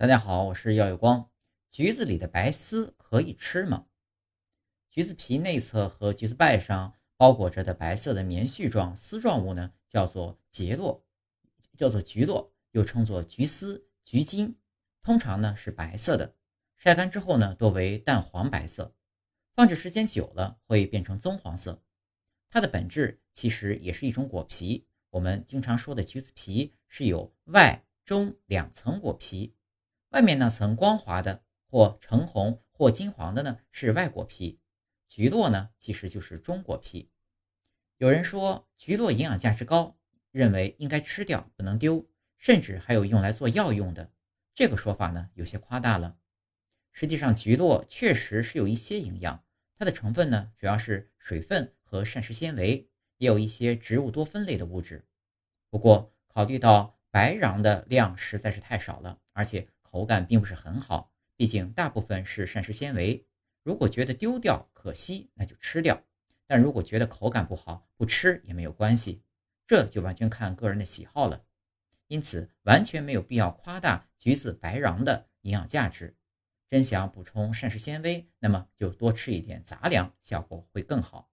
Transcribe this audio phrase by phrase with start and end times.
[0.00, 1.28] 大家好，我是耀有光。
[1.68, 3.84] 橘子里的白丝可以吃吗？
[4.88, 11.04] 橘子皮内侧和橘子瓣上包裹着的白色的棉絮状丝状物呢，叫做结络，
[11.76, 14.56] 叫做橘络，又称作橘丝、橘筋。
[15.02, 16.34] 通常呢是白色的，
[16.78, 18.94] 晒干之后呢多为淡黄白色，
[19.52, 21.82] 放置时间久了会变成棕黄色。
[22.48, 24.86] 它的本质其实也是一种果皮。
[25.10, 29.54] 我们经常说的橘子皮是有外、中两层果皮。
[30.10, 34.58] 外面那层光滑的或橙红或金黄的呢是外果皮，
[35.06, 37.08] 橘络呢其实就是中果皮。
[37.96, 39.96] 有人说橘络营养价值高，
[40.32, 44.10] 认为应该吃掉不能丢，甚至还有用来做药用的。
[44.52, 46.16] 这个说法呢有些夸大了。
[46.90, 49.44] 实际上橘络确实是有一些营养，
[49.78, 55.06] 它的成分呢主要是水分和膳食纤维，也有一些植物多酚类的物质。
[55.70, 59.68] 不过考虑到白瓤的量实在是太少了，而且。
[59.90, 63.26] 口感并不是很好，毕竟大部分是膳食纤维。
[63.62, 65.96] 如果觉得丢掉可惜，那就吃掉；
[66.46, 69.22] 但如果觉得口感不好，不吃也没有关系，
[69.66, 71.44] 这就完全看个人的喜好了。
[72.06, 76.16] 因此，完全没有必要夸大橘子白瓤的营养价值。
[76.68, 81.29] 真想补充膳食纤维，那么就多吃一点杂粮，效果会更好。